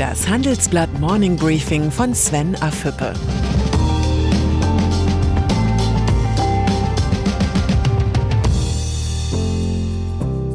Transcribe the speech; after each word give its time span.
Das 0.00 0.26
Handelsblatt 0.26 0.98
Morning 0.98 1.36
Briefing 1.36 1.90
von 1.90 2.14
Sven 2.14 2.56
Afüppe. 2.62 3.12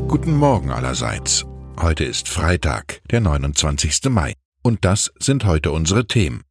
Guten 0.07 0.35
Morgen 0.35 0.71
allerseits. 0.71 1.45
Heute 1.79 2.05
ist 2.05 2.27
Freitag, 2.27 3.03
der 3.11 3.21
29. 3.21 4.09
Mai. 4.09 4.33
Und 4.63 4.83
das 4.83 5.13
sind 5.19 5.45
heute 5.45 5.71
unsere 5.71 6.07
Themen. 6.07 6.41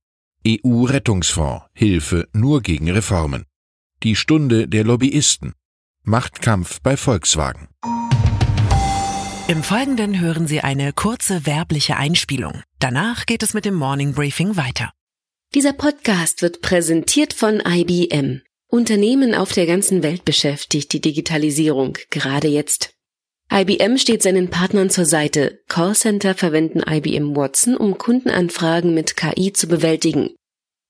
EU-Rettungsfonds, 0.47 1.65
Hilfe 1.73 2.29
nur 2.33 2.63
gegen 2.63 2.89
Reformen. 2.89 3.45
Die 4.05 4.15
Stunde 4.15 4.69
der 4.69 4.85
Lobbyisten. 4.85 5.55
Machtkampf 6.05 6.81
bei 6.81 6.97
Volkswagen. 6.97 7.67
Im 9.47 9.63
Folgenden 9.63 10.19
hören 10.21 10.47
Sie 10.47 10.61
eine 10.61 10.95
kurze 10.95 11.45
werbliche 11.45 11.99
Einspielung. 11.99 12.63
Danach 12.79 13.27
geht 13.27 13.43
es 13.43 13.53
mit 13.53 13.67
dem 13.67 13.75
Morning 13.75 14.15
Briefing 14.15 14.57
weiter. 14.57 14.91
Dieser 15.55 15.75
Podcast 15.75 16.41
wird 16.41 16.63
präsentiert 16.63 17.35
von 17.35 17.61
IBM. 17.61 18.41
Unternehmen 18.69 19.35
auf 19.35 19.53
der 19.53 19.67
ganzen 19.67 20.03
Welt 20.03 20.25
beschäftigt 20.25 20.95
die 20.95 21.03
Digitalisierung, 21.03 21.99
gerade 22.09 22.49
jetzt. 22.49 22.95
IBM 23.53 23.99
steht 23.99 24.23
seinen 24.23 24.49
Partnern 24.49 24.89
zur 24.89 25.05
Seite. 25.05 25.61
Callcenter 25.69 26.35
verwenden 26.35 26.81
IBM 26.81 27.37
Watson, 27.37 27.77
um 27.77 27.99
Kundenanfragen 27.99 28.95
mit 28.95 29.15
KI 29.15 29.53
zu 29.53 29.67
bewältigen. 29.67 30.31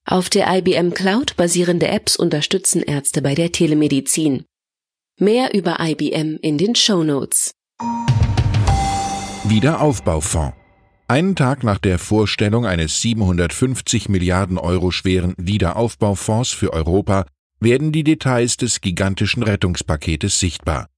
Auf 0.07 0.31
der 0.31 0.47
IBM 0.57 0.95
Cloud 0.95 1.37
basierende 1.37 1.89
Apps 1.89 2.15
unterstützen 2.15 2.83
Ärzte 2.83 3.21
bei 3.21 3.35
der 3.35 3.51
Telemedizin. 3.51 4.45
Mehr 5.19 5.53
über 5.55 5.79
IBM 5.81 6.39
in 6.41 6.57
den 6.57 6.77
Show 6.77 7.03
Notes. 7.03 7.51
Wiederaufbaufonds. 9.55 10.57
Einen 11.07 11.37
Tag 11.37 11.63
nach 11.63 11.79
der 11.79 12.01
Vorstellung 12.01 12.67
eines 12.67 13.01
750 13.01 14.09
Milliarden 14.09 14.59
Euro 14.59 14.91
schweren 14.91 15.35
Wiederaufbaufonds 15.37 16.51
für 16.51 16.73
Europa 16.73 17.25
werden 17.61 17.93
die 17.93 18.03
Details 18.03 18.57
des 18.57 18.81
gigantischen 18.81 19.45
Rettungspaketes 19.45 20.41
sichtbar. 20.41 20.89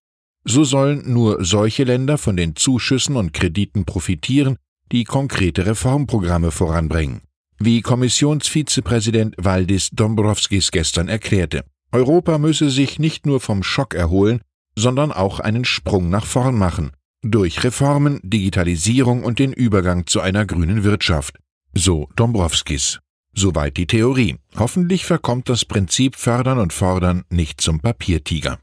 So 0.45 0.65
sollen 0.65 1.13
nur 1.13 1.45
solche 1.45 1.85
Länder 1.85 2.17
von 2.17 2.39
den 2.39 2.57
Zuschüssen 2.57 3.17
und 3.17 3.35
Krediten 3.35 3.85
profitieren, 3.85 4.57
die 4.91 5.05
konkrete 5.05 5.67
Reformprogramme 5.67 6.51
voranbringen. 6.51 7.21
Wie 7.59 7.83
Kommissionsvizepräsident 7.83 9.35
Valdis 9.37 9.91
Dombrovskis 9.91 10.71
gestern 10.71 11.09
erklärte, 11.09 11.67
Europa 11.93 12.39
müsse 12.39 12.71
sich 12.71 12.99
nicht 12.99 13.27
nur 13.27 13.41
vom 13.41 13.63
Schock 13.63 13.93
erholen, 13.93 14.41
sondern 14.79 15.13
auch 15.13 15.41
einen 15.41 15.67
Sprung 15.67 16.09
nach 16.09 16.25
vorn 16.25 16.55
machen, 16.55 16.93
durch 17.31 17.65
Reformen, 17.65 18.21
Digitalisierung 18.23 19.25
und 19.25 19.39
den 19.39 19.53
Übergang 19.53 20.07
zu 20.07 20.21
einer 20.21 20.47
grünen 20.47 20.85
Wirtschaft. 20.85 21.39
So 21.75 22.09
Dombrovskis. 22.17 23.01
Soweit 23.35 23.77
die 23.77 23.87
Theorie. 23.87 24.37
Hoffentlich 24.57 25.05
verkommt 25.05 25.49
das 25.49 25.65
Prinzip 25.65 26.17
Fördern 26.17 26.59
und 26.59 26.73
Fordern 26.73 27.25
nicht 27.29 27.61
zum 27.61 27.81
Papiertiger. 27.81 28.59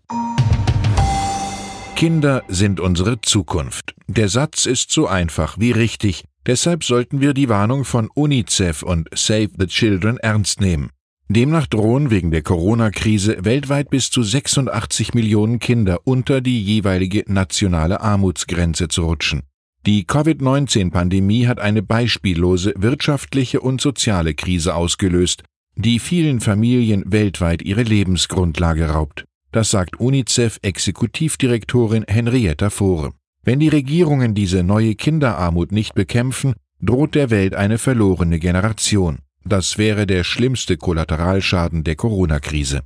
Kinder 1.95 2.43
sind 2.47 2.79
unsere 2.79 3.21
Zukunft. 3.21 3.95
Der 4.07 4.29
Satz 4.29 4.65
ist 4.65 4.91
so 4.91 5.07
einfach 5.07 5.59
wie 5.59 5.71
richtig, 5.71 6.25
deshalb 6.45 6.83
sollten 6.83 7.21
wir 7.21 7.33
die 7.33 7.49
Warnung 7.49 7.85
von 7.85 8.09
UNICEF 8.13 8.83
und 8.83 9.09
Save 9.13 9.51
the 9.57 9.67
Children 9.67 10.17
ernst 10.17 10.59
nehmen. 10.59 10.89
Demnach 11.29 11.67
drohen 11.67 12.11
wegen 12.11 12.31
der 12.31 12.41
Corona-Krise 12.41 13.45
weltweit 13.45 13.89
bis 13.89 14.11
zu 14.11 14.23
86 14.23 15.13
Millionen 15.13 15.59
Kinder 15.59 16.01
unter 16.03 16.41
die 16.41 16.61
jeweilige 16.61 17.23
nationale 17.27 18.01
Armutsgrenze 18.01 18.89
zu 18.89 19.05
rutschen. 19.05 19.43
Die 19.85 20.03
Covid-19-Pandemie 20.05 21.47
hat 21.47 21.59
eine 21.59 21.81
beispiellose 21.81 22.73
wirtschaftliche 22.77 23.61
und 23.61 23.79
soziale 23.81 24.33
Krise 24.33 24.75
ausgelöst, 24.75 25.43
die 25.75 25.99
vielen 25.99 26.39
Familien 26.39 27.03
weltweit 27.07 27.61
ihre 27.61 27.83
Lebensgrundlage 27.83 28.89
raubt. 28.89 29.25
Das 29.51 29.69
sagt 29.69 29.99
UNICEF-Exekutivdirektorin 29.99 32.05
Henrietta 32.07 32.69
Fore. 32.69 33.11
Wenn 33.43 33.59
die 33.59 33.69
Regierungen 33.69 34.35
diese 34.35 34.63
neue 34.63 34.95
Kinderarmut 34.95 35.71
nicht 35.71 35.95
bekämpfen, 35.95 36.53
droht 36.81 37.15
der 37.15 37.29
Welt 37.29 37.55
eine 37.55 37.77
verlorene 37.77 38.39
Generation. 38.39 39.19
Das 39.45 39.77
wäre 39.77 40.07
der 40.07 40.23
schlimmste 40.23 40.77
Kollateralschaden 40.77 41.83
der 41.83 41.95
Corona-Krise. 41.95 42.81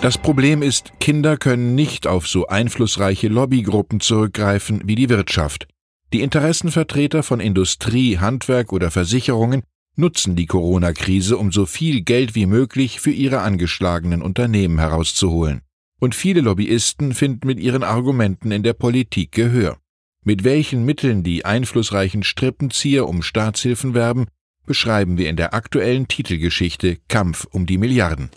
Das 0.00 0.16
Problem 0.18 0.62
ist, 0.62 0.92
Kinder 1.00 1.36
können 1.36 1.74
nicht 1.74 2.06
auf 2.06 2.28
so 2.28 2.46
einflussreiche 2.46 3.28
Lobbygruppen 3.28 4.00
zurückgreifen 4.00 4.82
wie 4.84 4.94
die 4.94 5.08
Wirtschaft. 5.08 5.66
Die 6.12 6.22
Interessenvertreter 6.22 7.22
von 7.22 7.40
Industrie, 7.40 8.18
Handwerk 8.18 8.72
oder 8.72 8.90
Versicherungen 8.90 9.62
nutzen 9.96 10.36
die 10.36 10.46
Corona-Krise, 10.46 11.36
um 11.36 11.50
so 11.50 11.66
viel 11.66 12.02
Geld 12.02 12.34
wie 12.34 12.46
möglich 12.46 13.00
für 13.00 13.10
ihre 13.10 13.40
angeschlagenen 13.40 14.22
Unternehmen 14.22 14.78
herauszuholen. 14.78 15.62
Und 16.00 16.14
viele 16.14 16.40
Lobbyisten 16.40 17.12
finden 17.12 17.48
mit 17.48 17.58
ihren 17.58 17.82
Argumenten 17.82 18.52
in 18.52 18.62
der 18.62 18.74
Politik 18.74 19.32
Gehör. 19.32 19.78
Mit 20.24 20.44
welchen 20.44 20.84
Mitteln 20.84 21.24
die 21.24 21.44
einflussreichen 21.44 22.22
Strippenzieher 22.22 23.08
um 23.08 23.22
Staatshilfen 23.22 23.94
werben, 23.94 24.26
beschreiben 24.68 25.18
wir 25.18 25.28
in 25.28 25.36
der 25.36 25.54
aktuellen 25.54 26.06
Titelgeschichte 26.06 26.98
Kampf 27.08 27.46
um 27.50 27.66
die 27.66 27.78
Milliarden. 27.78 28.30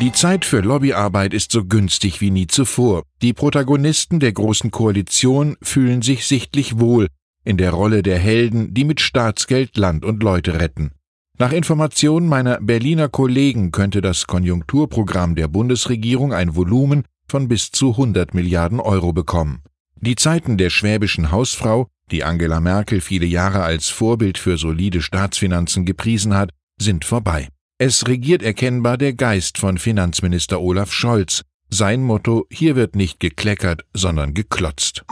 Die 0.00 0.12
Zeit 0.12 0.44
für 0.44 0.60
Lobbyarbeit 0.60 1.34
ist 1.34 1.52
so 1.52 1.64
günstig 1.64 2.20
wie 2.20 2.30
nie 2.30 2.46
zuvor. 2.46 3.02
Die 3.20 3.32
Protagonisten 3.32 4.18
der 4.18 4.32
Großen 4.32 4.70
Koalition 4.70 5.56
fühlen 5.62 6.02
sich 6.02 6.26
sichtlich 6.26 6.80
wohl 6.80 7.08
in 7.44 7.58
der 7.58 7.72
Rolle 7.72 8.02
der 8.02 8.18
Helden, 8.18 8.72
die 8.72 8.84
mit 8.84 9.00
Staatsgeld 9.00 9.76
Land 9.76 10.04
und 10.04 10.22
Leute 10.22 10.58
retten. 10.58 10.92
Nach 11.38 11.52
Informationen 11.52 12.28
meiner 12.28 12.60
Berliner 12.60 13.08
Kollegen 13.08 13.70
könnte 13.70 14.00
das 14.00 14.26
Konjunkturprogramm 14.26 15.34
der 15.34 15.48
Bundesregierung 15.48 16.32
ein 16.32 16.56
Volumen 16.56 17.04
von 17.28 17.48
bis 17.48 17.70
zu 17.70 17.90
100 17.90 18.34
Milliarden 18.34 18.80
Euro 18.80 19.12
bekommen. 19.12 19.62
Die 20.00 20.16
Zeiten 20.16 20.58
der 20.58 20.70
schwäbischen 20.70 21.30
Hausfrau, 21.30 21.88
die 22.10 22.24
Angela 22.24 22.60
Merkel 22.60 23.00
viele 23.00 23.26
Jahre 23.26 23.62
als 23.62 23.88
Vorbild 23.88 24.38
für 24.38 24.56
solide 24.56 25.02
Staatsfinanzen 25.02 25.84
gepriesen 25.84 26.34
hat, 26.34 26.50
sind 26.78 27.04
vorbei. 27.04 27.48
Es 27.78 28.06
regiert 28.06 28.42
erkennbar 28.42 28.98
der 28.98 29.14
Geist 29.14 29.58
von 29.58 29.78
Finanzminister 29.78 30.60
Olaf 30.60 30.92
Scholz. 30.92 31.42
Sein 31.70 32.02
Motto, 32.02 32.46
hier 32.50 32.76
wird 32.76 32.94
nicht 32.94 33.20
gekleckert, 33.20 33.84
sondern 33.94 34.34
geklotzt. 34.34 35.04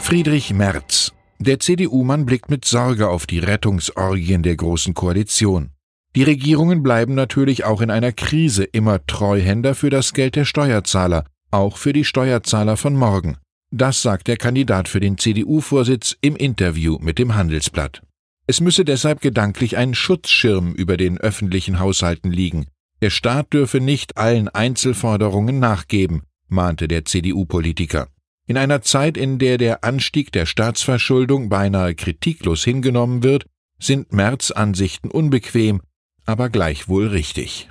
Friedrich 0.00 0.54
Merz. 0.54 1.12
Der 1.40 1.58
CDU-Mann 1.58 2.26
blickt 2.26 2.50
mit 2.50 2.64
Sorge 2.64 3.08
auf 3.08 3.26
die 3.26 3.38
Rettungsorgien 3.38 4.42
der 4.42 4.56
Großen 4.56 4.94
Koalition. 4.94 5.70
Die 6.16 6.22
Regierungen 6.22 6.82
bleiben 6.82 7.14
natürlich 7.14 7.64
auch 7.64 7.80
in 7.80 7.90
einer 7.90 8.12
Krise 8.12 8.64
immer 8.64 9.04
Treuhänder 9.06 9.74
für 9.74 9.90
das 9.90 10.12
Geld 10.14 10.36
der 10.36 10.44
Steuerzahler, 10.44 11.24
auch 11.50 11.76
für 11.76 11.92
die 11.92 12.04
Steuerzahler 12.04 12.76
von 12.76 12.94
morgen. 12.94 13.36
Das 13.70 14.00
sagt 14.00 14.28
der 14.28 14.38
Kandidat 14.38 14.88
für 14.88 15.00
den 15.00 15.18
CDU-Vorsitz 15.18 16.16
im 16.22 16.36
Interview 16.36 16.98
mit 17.00 17.18
dem 17.18 17.34
Handelsblatt. 17.34 18.02
Es 18.46 18.62
müsse 18.62 18.86
deshalb 18.86 19.20
gedanklich 19.20 19.76
ein 19.76 19.94
Schutzschirm 19.94 20.72
über 20.72 20.96
den 20.96 21.18
öffentlichen 21.18 21.78
Haushalten 21.78 22.30
liegen. 22.30 22.66
Der 23.02 23.10
Staat 23.10 23.52
dürfe 23.52 23.80
nicht 23.80 24.16
allen 24.16 24.48
Einzelforderungen 24.48 25.58
nachgeben, 25.58 26.22
mahnte 26.48 26.88
der 26.88 27.04
CDU-Politiker. 27.04 28.08
In 28.46 28.56
einer 28.56 28.80
Zeit, 28.80 29.18
in 29.18 29.38
der 29.38 29.58
der 29.58 29.84
Anstieg 29.84 30.32
der 30.32 30.46
Staatsverschuldung 30.46 31.50
beinahe 31.50 31.94
kritiklos 31.94 32.64
hingenommen 32.64 33.22
wird, 33.22 33.44
sind 33.78 34.14
Merz 34.14 34.50
Ansichten 34.50 35.10
unbequem, 35.10 35.82
aber 36.24 36.48
gleichwohl 36.48 37.08
richtig. 37.08 37.68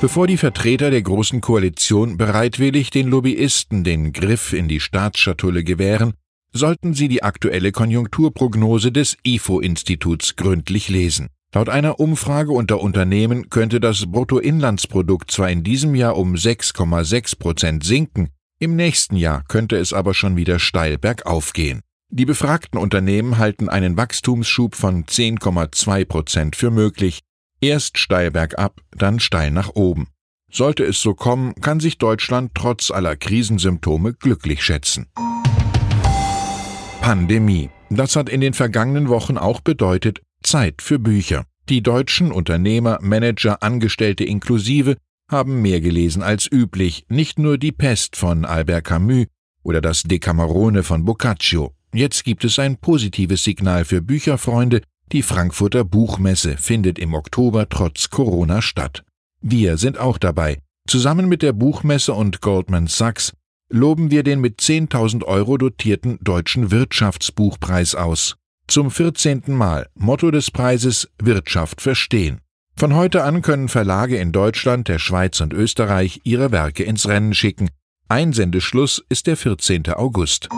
Bevor 0.00 0.28
die 0.28 0.36
Vertreter 0.36 0.92
der 0.92 1.02
Großen 1.02 1.40
Koalition 1.40 2.16
bereitwillig 2.16 2.90
den 2.90 3.08
Lobbyisten 3.08 3.82
den 3.82 4.12
Griff 4.12 4.52
in 4.52 4.68
die 4.68 4.78
Staatsschatulle 4.78 5.64
gewähren, 5.64 6.14
sollten 6.52 6.94
sie 6.94 7.08
die 7.08 7.24
aktuelle 7.24 7.72
Konjunkturprognose 7.72 8.92
des 8.92 9.16
IFO-Instituts 9.26 10.36
gründlich 10.36 10.88
lesen. 10.88 11.30
Laut 11.52 11.68
einer 11.68 11.98
Umfrage 11.98 12.52
unter 12.52 12.80
Unternehmen 12.80 13.50
könnte 13.50 13.80
das 13.80 14.06
Bruttoinlandsprodukt 14.06 15.32
zwar 15.32 15.50
in 15.50 15.64
diesem 15.64 15.96
Jahr 15.96 16.16
um 16.16 16.34
6,6 16.34 17.36
Prozent 17.36 17.82
sinken, 17.82 18.28
im 18.60 18.76
nächsten 18.76 19.16
Jahr 19.16 19.42
könnte 19.48 19.76
es 19.76 19.92
aber 19.92 20.14
schon 20.14 20.36
wieder 20.36 20.60
steil 20.60 20.96
bergauf 20.96 21.52
gehen. 21.52 21.80
Die 22.10 22.24
befragten 22.24 22.78
Unternehmen 22.78 23.38
halten 23.38 23.68
einen 23.68 23.96
Wachstumsschub 23.96 24.76
von 24.76 25.04
10,2 25.06 26.04
Prozent 26.04 26.56
für 26.56 26.70
möglich, 26.70 27.20
Erst 27.60 27.98
steil 27.98 28.30
bergab, 28.30 28.80
dann 28.92 29.18
steil 29.18 29.50
nach 29.50 29.70
oben. 29.74 30.08
Sollte 30.50 30.84
es 30.84 31.00
so 31.00 31.14
kommen, 31.14 31.54
kann 31.56 31.80
sich 31.80 31.98
Deutschland 31.98 32.52
trotz 32.54 32.90
aller 32.90 33.16
Krisensymptome 33.16 34.14
glücklich 34.14 34.62
schätzen. 34.62 35.06
Pandemie. 37.00 37.70
Das 37.90 38.16
hat 38.16 38.28
in 38.28 38.40
den 38.40 38.54
vergangenen 38.54 39.08
Wochen 39.08 39.38
auch 39.38 39.60
bedeutet 39.60 40.20
Zeit 40.42 40.82
für 40.82 40.98
Bücher. 40.98 41.44
Die 41.68 41.82
deutschen 41.82 42.32
Unternehmer, 42.32 42.98
Manager, 43.02 43.62
Angestellte 43.62 44.24
inklusive 44.24 44.96
haben 45.30 45.60
mehr 45.60 45.80
gelesen 45.80 46.22
als 46.22 46.50
üblich, 46.50 47.04
nicht 47.08 47.38
nur 47.38 47.58
die 47.58 47.72
Pest 47.72 48.16
von 48.16 48.44
Albert 48.44 48.84
Camus 48.84 49.26
oder 49.62 49.80
das 49.80 50.02
Decamerone 50.02 50.82
von 50.82 51.04
Boccaccio. 51.04 51.72
Jetzt 51.92 52.24
gibt 52.24 52.44
es 52.44 52.58
ein 52.58 52.76
positives 52.76 53.44
Signal 53.44 53.84
für 53.84 54.00
Bücherfreunde. 54.00 54.82
Die 55.10 55.22
Frankfurter 55.22 55.84
Buchmesse 55.84 56.58
findet 56.58 56.98
im 56.98 57.14
Oktober 57.14 57.66
trotz 57.70 58.10
Corona 58.10 58.60
statt. 58.60 59.04
Wir 59.40 59.78
sind 59.78 59.96
auch 59.96 60.18
dabei. 60.18 60.58
Zusammen 60.86 61.28
mit 61.28 61.40
der 61.40 61.54
Buchmesse 61.54 62.12
und 62.12 62.42
Goldman 62.42 62.88
Sachs 62.88 63.32
loben 63.70 64.10
wir 64.10 64.22
den 64.22 64.38
mit 64.40 64.60
10.000 64.60 65.24
Euro 65.24 65.56
dotierten 65.56 66.18
Deutschen 66.20 66.70
Wirtschaftsbuchpreis 66.70 67.94
aus. 67.94 68.36
Zum 68.66 68.90
14. 68.90 69.44
Mal. 69.46 69.88
Motto 69.94 70.30
des 70.30 70.50
Preises 70.50 71.08
Wirtschaft 71.22 71.80
verstehen. 71.80 72.42
Von 72.76 72.94
heute 72.94 73.24
an 73.24 73.40
können 73.40 73.68
Verlage 73.68 74.18
in 74.18 74.30
Deutschland, 74.30 74.88
der 74.88 74.98
Schweiz 74.98 75.40
und 75.40 75.54
Österreich 75.54 76.20
ihre 76.24 76.52
Werke 76.52 76.84
ins 76.84 77.08
Rennen 77.08 77.32
schicken. 77.32 77.70
Einsendeschluss 78.08 79.02
ist 79.08 79.26
der 79.26 79.38
14. 79.38 79.88
August. 79.88 80.50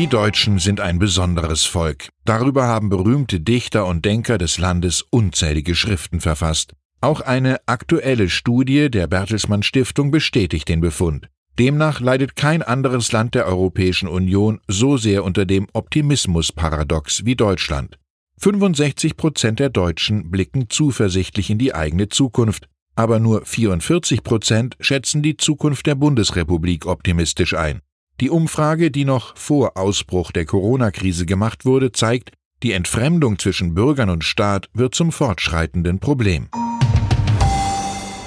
Die 0.00 0.06
Deutschen 0.06 0.58
sind 0.58 0.80
ein 0.80 0.98
besonderes 0.98 1.66
Volk. 1.66 2.08
Darüber 2.24 2.64
haben 2.66 2.88
berühmte 2.88 3.38
Dichter 3.38 3.84
und 3.84 4.02
Denker 4.06 4.38
des 4.38 4.56
Landes 4.56 5.02
unzählige 5.02 5.74
Schriften 5.74 6.22
verfasst. 6.22 6.72
Auch 7.02 7.20
eine 7.20 7.58
aktuelle 7.66 8.30
Studie 8.30 8.90
der 8.90 9.08
Bertelsmann 9.08 9.62
Stiftung 9.62 10.10
bestätigt 10.10 10.70
den 10.70 10.80
Befund. 10.80 11.28
Demnach 11.58 12.00
leidet 12.00 12.34
kein 12.34 12.62
anderes 12.62 13.12
Land 13.12 13.34
der 13.34 13.44
Europäischen 13.44 14.08
Union 14.08 14.60
so 14.66 14.96
sehr 14.96 15.22
unter 15.22 15.44
dem 15.44 15.66
Optimismusparadox 15.74 17.26
wie 17.26 17.36
Deutschland. 17.36 17.98
65 18.38 19.18
Prozent 19.18 19.60
der 19.60 19.68
Deutschen 19.68 20.30
blicken 20.30 20.70
zuversichtlich 20.70 21.50
in 21.50 21.58
die 21.58 21.74
eigene 21.74 22.08
Zukunft, 22.08 22.70
aber 22.96 23.20
nur 23.20 23.44
44 23.44 24.22
Prozent 24.22 24.78
schätzen 24.80 25.20
die 25.20 25.36
Zukunft 25.36 25.84
der 25.84 25.94
Bundesrepublik 25.94 26.86
optimistisch 26.86 27.52
ein. 27.52 27.82
Die 28.20 28.28
Umfrage, 28.28 28.90
die 28.90 29.06
noch 29.06 29.34
vor 29.36 29.78
Ausbruch 29.78 30.30
der 30.30 30.44
Corona-Krise 30.44 31.24
gemacht 31.24 31.64
wurde, 31.64 31.90
zeigt, 31.90 32.32
die 32.62 32.72
Entfremdung 32.72 33.38
zwischen 33.38 33.74
Bürgern 33.74 34.10
und 34.10 34.24
Staat 34.24 34.68
wird 34.74 34.94
zum 34.94 35.10
fortschreitenden 35.10 36.00
Problem. 36.00 36.48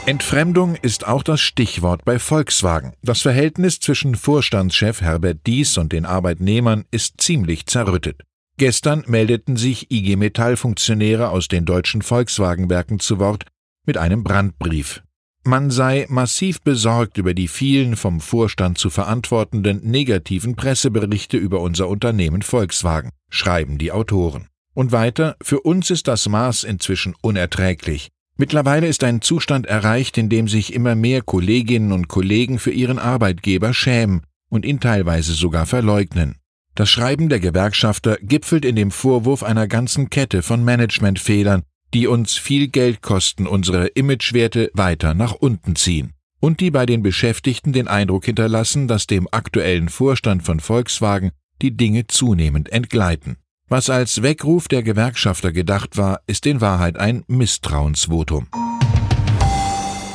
Entfremdung 0.08 0.76
ist 0.82 1.08
auch 1.08 1.22
das 1.22 1.40
Stichwort 1.40 2.04
bei 2.04 2.18
Volkswagen. 2.18 2.94
Das 3.04 3.22
Verhältnis 3.22 3.80
zwischen 3.80 4.16
Vorstandschef 4.16 5.02
Herbert 5.02 5.46
Dies 5.46 5.78
und 5.78 5.94
den 5.94 6.06
Arbeitnehmern 6.06 6.86
ist 6.90 7.22
ziemlich 7.22 7.68
zerrüttet. 7.68 8.24
Gestern 8.58 9.04
meldeten 9.08 9.58
sich 9.58 9.92
IG 9.92 10.16
Metall-Funktionäre 10.16 11.30
aus 11.30 11.48
den 11.48 11.66
deutschen 11.66 12.02
Volkswagenwerken 12.02 13.00
zu 13.00 13.20
Wort 13.20 13.46
mit 13.86 13.98
einem 13.98 14.24
Brandbrief. 14.24 15.04
Man 15.46 15.72
sei 15.72 16.06
massiv 16.08 16.62
besorgt 16.62 17.18
über 17.18 17.34
die 17.34 17.50
vielen 17.50 17.98
vom 17.98 18.22
Vorstand 18.22 18.78
zu 18.78 18.90
verantwortenden 18.90 19.82
negativen 19.84 20.56
Presseberichte 20.56 21.36
über 21.36 21.60
unser 21.60 21.90
Unternehmen 21.90 22.42
Volkswagen, 22.42 23.12
schreiben 23.30 23.78
die 23.78 23.92
Autoren. 23.92 24.48
Und 24.74 24.94
weiter, 24.94 25.36
für 25.42 25.60
uns 25.60 25.90
ist 25.90 26.08
das 26.08 26.30
Maß 26.30 26.64
inzwischen 26.64 27.14
unerträglich. 27.22 28.10
Mittlerweile 28.38 28.88
ist 28.88 29.04
ein 29.04 29.22
Zustand 29.22 29.66
erreicht, 29.66 30.18
in 30.18 30.30
dem 30.30 30.48
sich 30.48 30.74
immer 30.74 30.96
mehr 30.96 31.22
Kolleginnen 31.22 31.92
und 31.92 32.08
Kollegen 32.08 32.58
für 32.58 32.72
ihren 32.72 32.98
Arbeitgeber 32.98 33.74
schämen 33.74 34.22
und 34.50 34.66
ihn 34.66 34.80
teilweise 34.80 35.34
sogar 35.34 35.66
verleugnen. 35.66 36.38
Das 36.74 36.90
Schreiben 36.90 37.28
der 37.28 37.42
Gewerkschafter 37.42 38.18
gipfelt 38.22 38.64
in 38.64 38.78
dem 38.78 38.92
Vorwurf 38.92 39.44
einer 39.44 39.68
ganzen 39.68 40.10
Kette 40.10 40.42
von 40.42 40.64
Managementfehlern, 40.64 41.64
die 41.94 42.08
uns 42.08 42.34
viel 42.34 42.68
Geld 42.68 43.02
kosten, 43.02 43.48
unsere 43.48 43.88
Imagewerte 43.88 44.72
weiter 44.74 45.14
nach 45.14 45.34
unten 45.34 45.76
ziehen 45.76 46.14
und 46.40 46.60
die 46.60 46.72
bei 46.72 46.86
den 46.86 47.04
Beschäftigten 47.04 47.72
den 47.72 47.88
Eindruck 47.88 48.26
hinterlassen, 48.26 48.90
dass 48.90 49.08
dem 49.08 49.30
aktuellen 49.32 49.88
Vorstand 49.88 50.44
von 50.44 50.60
Volkswagen 50.60 51.32
die 51.62 51.78
Dinge 51.78 52.08
zunehmend 52.08 52.70
entgleiten. 52.70 53.38
Was 53.70 53.90
als 53.90 54.22
Weckruf 54.24 54.68
der 54.68 54.84
Gewerkschafter 54.84 55.54
gedacht 55.54 55.96
war, 55.96 56.20
ist 56.28 56.46
in 56.46 56.60
Wahrheit 56.60 56.98
ein 56.98 57.24
Misstrauensvotum. 57.28 58.48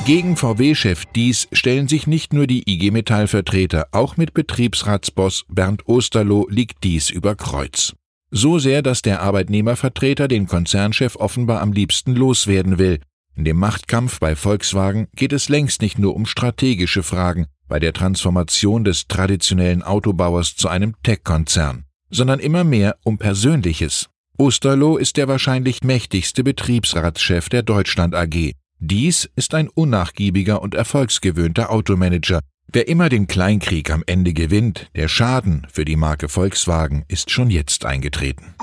Gegen 0.05 0.37
VW-Chef 0.37 1.05
Dies 1.15 1.47
stellen 1.51 1.87
sich 1.87 2.05
nicht 2.05 2.31
nur 2.31 2.45
die 2.45 2.71
IG 2.71 2.91
Metall-Vertreter, 2.91 3.87
auch 3.91 4.15
mit 4.15 4.33
Betriebsratsboss 4.33 5.45
Bernd 5.49 5.87
Osterloh 5.87 6.47
liegt 6.49 6.83
dies 6.83 7.09
über 7.09 7.35
Kreuz. 7.35 7.95
So 8.31 8.59
sehr, 8.59 8.81
dass 8.81 9.01
der 9.01 9.21
Arbeitnehmervertreter 9.21 10.27
den 10.27 10.47
Konzernchef 10.47 11.15
offenbar 11.15 11.61
am 11.61 11.73
liebsten 11.73 12.15
loswerden 12.15 12.77
will. 12.77 12.99
In 13.35 13.45
dem 13.45 13.57
Machtkampf 13.57 14.19
bei 14.19 14.35
Volkswagen 14.35 15.07
geht 15.15 15.33
es 15.33 15.49
längst 15.49 15.81
nicht 15.81 15.97
nur 15.97 16.15
um 16.15 16.25
strategische 16.25 17.03
Fragen 17.03 17.47
bei 17.67 17.79
der 17.79 17.93
Transformation 17.93 18.83
des 18.83 19.07
traditionellen 19.07 19.83
Autobauers 19.83 20.55
zu 20.55 20.67
einem 20.67 20.95
Tech-Konzern 21.03 21.85
sondern 22.09 22.39
immer 22.39 22.63
mehr 22.63 22.97
um 23.03 23.17
Persönliches. 23.17 24.07
Osterloh 24.37 24.97
ist 24.97 25.17
der 25.17 25.27
wahrscheinlich 25.27 25.83
mächtigste 25.83 26.43
Betriebsratschef 26.43 27.49
der 27.49 27.63
Deutschland 27.63 28.15
AG. 28.15 28.53
Dies 28.79 29.29
ist 29.35 29.53
ein 29.53 29.67
unnachgiebiger 29.67 30.61
und 30.61 30.75
erfolgsgewöhnter 30.75 31.69
Automanager, 31.69 32.39
der 32.73 32.87
immer 32.87 33.09
den 33.09 33.27
Kleinkrieg 33.27 33.89
am 33.91 34.03
Ende 34.05 34.33
gewinnt. 34.33 34.89
Der 34.95 35.07
Schaden 35.07 35.65
für 35.71 35.85
die 35.85 35.95
Marke 35.95 36.29
Volkswagen 36.29 37.05
ist 37.07 37.31
schon 37.31 37.49
jetzt 37.49 37.85
eingetreten. 37.85 38.55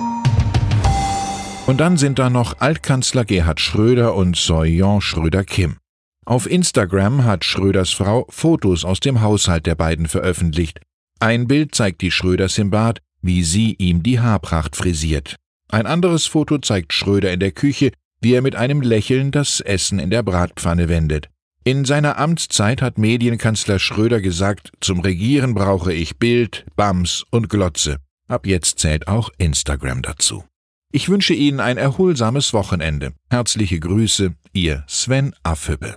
Und 1.66 1.78
dann 1.80 1.96
sind 1.96 2.18
da 2.18 2.30
noch 2.30 2.60
Altkanzler 2.60 3.24
Gerhard 3.24 3.60
Schröder 3.60 4.14
und 4.14 4.36
Soyon 4.36 5.00
Schröder-Kim. 5.00 5.78
Auf 6.24 6.48
Instagram 6.48 7.24
hat 7.24 7.44
Schröders 7.44 7.90
Frau 7.90 8.26
Fotos 8.28 8.84
aus 8.84 9.00
dem 9.00 9.20
Haushalt 9.20 9.66
der 9.66 9.74
beiden 9.74 10.06
veröffentlicht. 10.06 10.80
Ein 11.18 11.46
Bild 11.46 11.74
zeigt 11.74 12.02
die 12.02 12.10
Schröders 12.10 12.58
im 12.58 12.70
Bad, 12.70 13.00
wie 13.22 13.42
sie 13.42 13.74
ihm 13.78 14.02
die 14.02 14.20
Haarpracht 14.20 14.76
frisiert. 14.76 15.36
Ein 15.68 15.86
anderes 15.86 16.26
Foto 16.26 16.58
zeigt 16.58 16.92
Schröder 16.92 17.32
in 17.32 17.40
der 17.40 17.52
Küche, 17.52 17.90
wie 18.20 18.34
er 18.34 18.42
mit 18.42 18.54
einem 18.54 18.80
Lächeln 18.80 19.30
das 19.30 19.60
Essen 19.60 19.98
in 19.98 20.10
der 20.10 20.22
Bratpfanne 20.22 20.88
wendet. 20.88 21.28
In 21.66 21.84
seiner 21.84 22.16
Amtszeit 22.16 22.80
hat 22.80 22.96
Medienkanzler 22.96 23.80
Schröder 23.80 24.20
gesagt, 24.20 24.70
zum 24.80 25.00
Regieren 25.00 25.52
brauche 25.52 25.92
ich 25.92 26.16
Bild, 26.16 26.64
Bams 26.76 27.24
und 27.30 27.48
Glotze. 27.48 27.96
Ab 28.28 28.46
jetzt 28.46 28.78
zählt 28.78 29.08
auch 29.08 29.30
Instagram 29.36 30.00
dazu. 30.00 30.44
Ich 30.92 31.08
wünsche 31.08 31.34
Ihnen 31.34 31.58
ein 31.58 31.76
erholsames 31.76 32.52
Wochenende. 32.52 33.14
Herzliche 33.30 33.80
Grüße, 33.80 34.32
Ihr 34.52 34.84
Sven 34.86 35.34
Affüppe. 35.42 35.96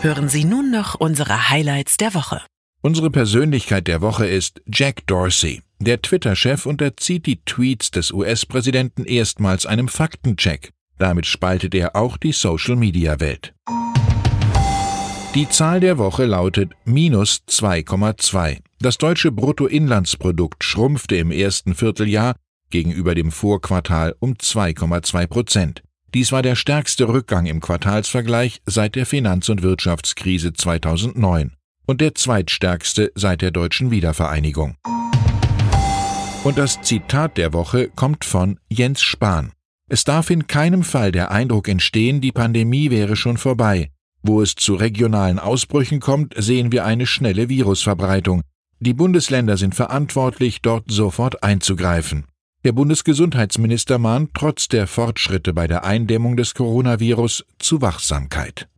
Hören 0.00 0.28
Sie 0.28 0.44
nun 0.44 0.70
noch 0.70 0.94
unsere 0.94 1.50
Highlights 1.50 1.96
der 1.96 2.14
Woche. 2.14 2.40
Unsere 2.82 3.10
Persönlichkeit 3.10 3.88
der 3.88 4.00
Woche 4.00 4.26
ist 4.28 4.62
Jack 4.72 5.08
Dorsey. 5.08 5.60
Der 5.80 6.00
Twitter-Chef 6.00 6.66
unterzieht 6.66 7.26
die 7.26 7.42
Tweets 7.44 7.90
des 7.90 8.12
US-Präsidenten 8.12 9.04
erstmals 9.04 9.66
einem 9.66 9.88
Faktencheck. 9.88 10.70
Damit 11.02 11.26
spaltet 11.26 11.74
er 11.74 11.96
auch 11.96 12.16
die 12.16 12.30
Social-Media-Welt. 12.30 13.54
Die 15.34 15.48
Zahl 15.48 15.80
der 15.80 15.98
Woche 15.98 16.26
lautet 16.26 16.74
minus 16.84 17.42
2,2. 17.48 18.58
Das 18.78 18.98
deutsche 18.98 19.32
Bruttoinlandsprodukt 19.32 20.62
schrumpfte 20.62 21.16
im 21.16 21.32
ersten 21.32 21.74
Vierteljahr 21.74 22.36
gegenüber 22.70 23.16
dem 23.16 23.32
Vorquartal 23.32 24.14
um 24.20 24.34
2,2 24.34 25.26
Prozent. 25.26 25.82
Dies 26.14 26.30
war 26.30 26.42
der 26.42 26.54
stärkste 26.54 27.08
Rückgang 27.08 27.46
im 27.46 27.60
Quartalsvergleich 27.60 28.62
seit 28.66 28.94
der 28.94 29.04
Finanz- 29.04 29.48
und 29.48 29.64
Wirtschaftskrise 29.64 30.52
2009 30.52 31.56
und 31.84 32.00
der 32.00 32.14
zweitstärkste 32.14 33.10
seit 33.16 33.42
der 33.42 33.50
deutschen 33.50 33.90
Wiedervereinigung. 33.90 34.76
Und 36.44 36.58
das 36.58 36.80
Zitat 36.82 37.38
der 37.38 37.52
Woche 37.52 37.88
kommt 37.88 38.24
von 38.24 38.60
Jens 38.68 39.02
Spahn. 39.02 39.50
Es 39.92 40.04
darf 40.04 40.30
in 40.30 40.46
keinem 40.46 40.84
Fall 40.84 41.12
der 41.12 41.30
Eindruck 41.30 41.68
entstehen, 41.68 42.22
die 42.22 42.32
Pandemie 42.32 42.88
wäre 42.88 43.14
schon 43.14 43.36
vorbei. 43.36 43.90
Wo 44.22 44.40
es 44.40 44.54
zu 44.54 44.74
regionalen 44.74 45.38
Ausbrüchen 45.38 46.00
kommt, 46.00 46.32
sehen 46.34 46.72
wir 46.72 46.86
eine 46.86 47.04
schnelle 47.04 47.50
Virusverbreitung. 47.50 48.40
Die 48.80 48.94
Bundesländer 48.94 49.58
sind 49.58 49.74
verantwortlich, 49.74 50.62
dort 50.62 50.90
sofort 50.90 51.42
einzugreifen. 51.42 52.24
Der 52.64 52.72
Bundesgesundheitsminister 52.72 53.98
mahnt 53.98 54.30
trotz 54.32 54.66
der 54.66 54.86
Fortschritte 54.86 55.52
bei 55.52 55.66
der 55.66 55.84
Eindämmung 55.84 56.38
des 56.38 56.54
Coronavirus 56.54 57.44
zu 57.58 57.82
Wachsamkeit. 57.82 58.70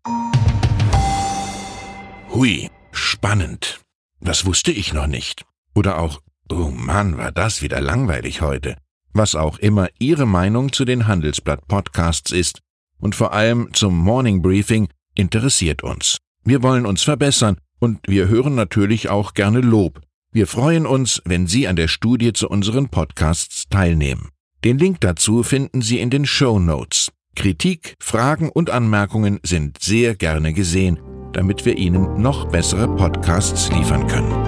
Hui, 2.31 2.69
Spannend. 2.91 3.83
Das 4.21 4.47
wusste 4.47 4.73
ich 4.73 4.93
noch 4.93 5.07
nicht. 5.07 5.45
Oder 5.77 5.99
auch, 5.99 6.21
oh 6.51 6.73
Mann, 6.75 7.19
war 7.19 7.31
das 7.31 7.63
wieder 7.63 7.81
langweilig 7.81 8.41
heute. 8.41 8.75
Was 9.15 9.35
auch 9.35 9.59
immer 9.59 9.89
Ihre 9.99 10.27
Meinung 10.27 10.73
zu 10.73 10.85
den 10.85 11.07
Handelsblatt-Podcasts 11.07 12.33
ist 12.33 12.61
und 12.99 13.15
vor 13.15 13.33
allem 13.33 13.71
zum 13.73 13.97
Morning 13.97 14.43
Briefing 14.43 14.89
interessiert 15.15 15.83
uns. 15.83 16.19
Wir 16.45 16.63
wollen 16.63 16.85
uns 16.85 17.03
verbessern 17.03 17.57
und 17.79 18.01
wir 18.07 18.29
hören 18.29 18.55
natürlich 18.55 19.09
auch 19.09 19.33
gerne 19.33 19.61
Lob. 19.61 20.01
Wir 20.33 20.47
freuen 20.47 20.85
uns, 20.85 21.23
wenn 21.25 21.47
Sie 21.47 21.67
an 21.67 21.77
der 21.77 21.89
Studie 21.89 22.33
zu 22.33 22.49
unseren 22.49 22.91
Podcasts 22.91 23.65
teilnehmen. 23.71 24.29
Den 24.65 24.79
Link 24.79 25.01
dazu 25.01 25.43
finden 25.43 25.81
Sie 25.81 26.01
in 26.01 26.11
den 26.11 26.27
Show 26.27 26.59
Notes. 26.59 27.11
Kritik, 27.37 27.95
Fragen 28.01 28.51
und 28.51 28.69
Anmerkungen 28.69 29.41
sind 29.43 29.81
sehr 29.81 30.15
gerne 30.15 30.53
gesehen 30.53 30.99
damit 31.35 31.65
wir 31.67 31.77
Ihnen 31.77 32.21
noch 32.21 32.47
bessere 32.49 32.89
Podcasts 32.97 33.71
liefern 33.71 34.07
können. 34.07 34.44